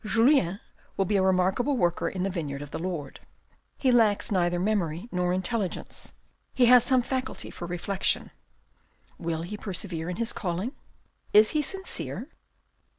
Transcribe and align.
Julien 0.03 0.59
will 0.97 1.05
be 1.05 1.15
a 1.15 1.21
remarkable 1.21 1.77
worker 1.77 2.09
in 2.09 2.23
the 2.23 2.31
vineyard 2.31 2.63
of 2.63 2.71
the 2.71 2.79
Lord. 2.79 3.19
He 3.77 3.91
lacks 3.91 4.31
neither 4.31 4.59
memory 4.59 5.07
nor 5.11 5.31
intelligence: 5.31 6.13
he 6.55 6.65
has 6.65 6.83
some 6.83 7.03
faculty 7.03 7.51
for 7.51 7.67
reflection. 7.67 8.31
Will 9.19 9.43
he 9.43 9.57
persevere 9.57 10.09
in 10.09 10.15
his 10.15 10.33
calling? 10.33 10.71
Is 11.33 11.51
he 11.51 11.61
sincere?" 11.61 12.29